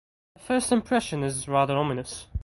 [0.33, 2.25] The first impression is rather ominous.